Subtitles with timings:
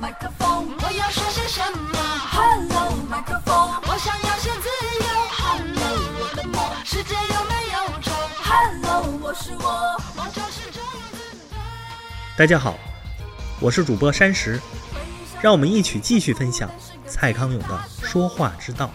[0.00, 1.98] 麦克风，我要说些什么
[2.32, 3.54] ？Hello，麦克风，
[3.86, 4.66] 我想要些自
[4.98, 5.06] 由。
[5.30, 11.18] Hello，我的梦，世界有没有虫？Hello，我是我，梦就是这样子。
[12.34, 12.78] 大家好，
[13.60, 14.58] 我是主播山石，
[15.42, 16.70] 让我们一起继续分享
[17.06, 18.90] 蔡康永的说话之道。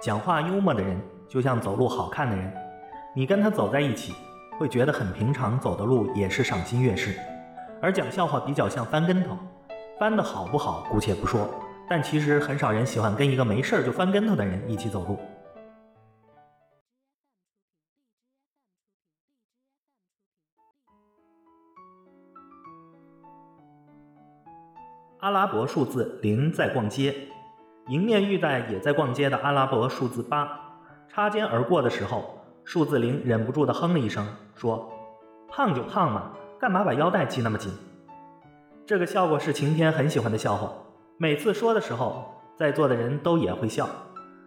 [0.00, 2.50] 讲话幽默的人，就像走路好看的人，
[3.14, 4.14] 你跟他走在一起，
[4.58, 7.14] 会觉得很平常，走的路也是赏心悦事。
[7.82, 9.36] 而讲笑话比较像翻跟头，
[9.98, 11.46] 翻的好不好姑且不说，
[11.86, 15.18] 但其实很少人喜欢跟一个没事就翻跟头的人一起走路。
[25.18, 27.14] 阿拉伯数字零在逛街，
[27.90, 30.48] 迎面遇在也在逛街的阿拉伯数字八，
[31.08, 34.88] 擦肩而过的时候，数字零忍不住的哼了一声，说
[35.50, 37.72] ：“胖就胖嘛，干嘛把腰带系那么紧？”
[38.86, 40.72] 这个笑话是晴天很喜欢的笑话，
[41.16, 43.88] 每次说的时候，在座的人都也会笑。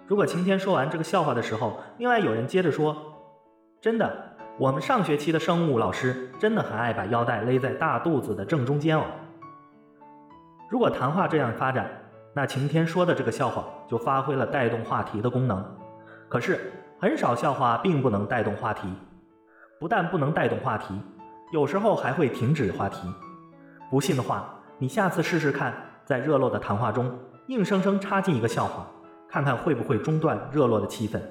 [0.07, 2.95] 如果晴天说完这个笑话的时候，另外有人接着说
[3.81, 9.03] ：“真的，我们上学期的生物老师真的很爱把腰带勒在大肚子的正中间哦。”
[10.71, 12.02] 如果谈话这样发展，
[12.35, 15.63] 那晴天说的这个笑话就发挥了带动话题的功能。
[16.27, 18.87] 可是很少笑话并不能带动话题，
[19.79, 20.99] 不但不能带动话题，
[21.51, 23.07] 有时候还会停止话题。
[23.91, 25.73] 不信的话，你下次试试看，
[26.05, 28.87] 在热络的谈话中硬生生插进一个笑话，
[29.29, 31.21] 看看会不会中断热络的气氛。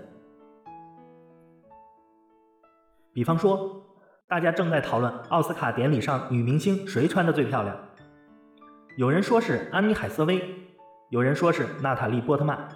[3.12, 3.84] 比方说，
[4.28, 7.76] 大家正在讨论奥斯卡典礼上女明星谁穿的最漂亮。
[8.96, 10.40] 有人说是安妮海瑟薇，
[11.12, 12.66] 有人说是娜塔莉波特曼。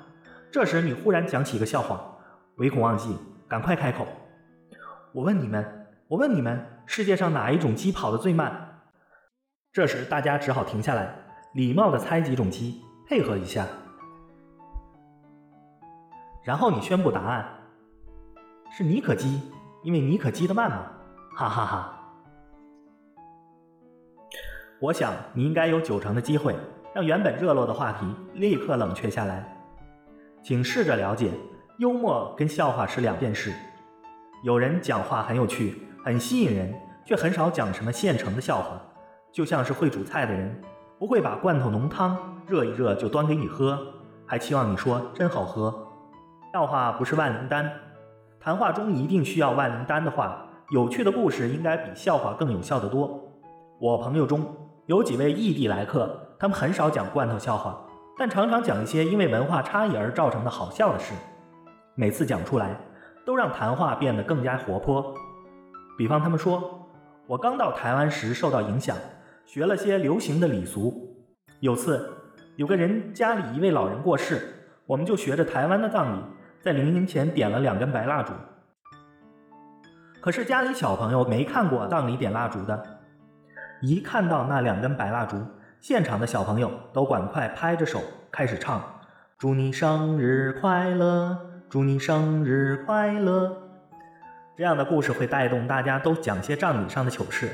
[0.53, 2.19] 这时你忽然讲起一个笑话，
[2.57, 3.17] 唯恐忘记，
[3.49, 4.07] 赶快开口。
[5.15, 8.83] 我问你们，我问你们，世界上哪一种鸡跑得最慢？
[9.73, 11.17] 这时大家只好停下来，
[11.55, 13.67] 礼貌地猜几种鸡，配合一下。
[16.45, 17.49] 然后你宣布答案，
[18.77, 19.41] 是尼可基，
[19.83, 20.85] 因为尼可基得慢嘛，
[21.35, 21.93] 哈哈哈。
[24.79, 26.55] 我想你应该有九成的机会
[26.97, 29.47] 让原本热络的话题立刻冷却下来。
[30.43, 31.31] 请试着了解，
[31.77, 33.53] 幽默跟笑话是两件事。
[34.43, 36.75] 有人讲话很有趣，很吸引人，
[37.05, 38.81] 却很少讲什么现成的笑话，
[39.31, 40.59] 就像是会煮菜的人，
[40.99, 43.79] 不会把罐头浓汤热一热就端给你喝，
[44.25, 45.87] 还期望你说真好喝。
[46.55, 47.71] 笑话不是万灵丹，
[48.41, 53.21] 谈话中一定需要万灵丹的话，有趣的故事应该比笑话更有效得多。
[53.79, 54.47] 我朋友中
[54.87, 57.77] 有几位异地来客，他们很少讲罐头笑话，
[58.17, 61.13] 但常常讲一些因为文化差异而造成的好笑的事。
[61.97, 62.79] 每次讲出来，
[63.25, 65.13] 都让谈话变得更加活泼。
[65.99, 66.89] 比方他们说，
[67.27, 68.97] 我刚到台湾时受到影响，
[69.45, 71.17] 学了些流行的礼俗。
[71.59, 72.09] 有次
[72.55, 76.23] 有个人家里一位老人过世，我们就学着台湾的葬礼，
[76.61, 78.33] 在灵柩前点了两根白蜡烛。
[80.21, 82.96] 可是家里小朋友没看过葬礼点蜡烛的。
[83.83, 85.37] 一看到那两根白蜡烛，
[85.81, 88.01] 现场的小朋友都赶快拍着手
[88.31, 88.83] 开始唱
[89.37, 91.39] ：“祝你生日快乐，
[91.69, 93.55] 祝你生日快乐。”
[94.57, 97.51] 这样的故事会带动大家都讲些葬礼上的糗事，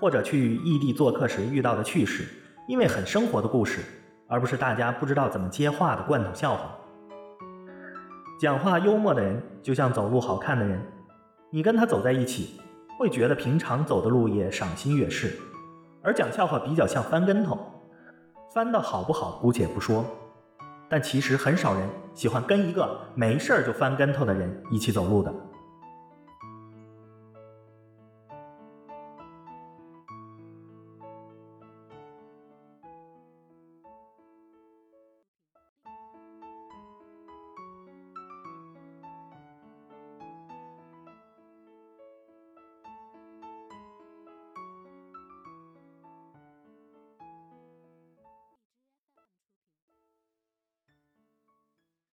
[0.00, 2.26] 或者去异地做客时遇到的趣事，
[2.66, 3.80] 因为很生活的故事，
[4.26, 6.72] 而不是大家不知道怎么接话的罐头笑话。
[8.40, 10.82] 讲话幽默的人就像走路好看的人，
[11.50, 12.60] 你跟他走在一起。
[12.98, 15.36] 会觉得平常走的路也赏心悦事，
[16.02, 17.58] 而讲笑话比较像翻跟头，
[18.54, 20.04] 翻的好不好姑且不说，
[20.88, 25.32] 但其实很少人喜欢跟一个没事儿就翻跟头的人一起走路的。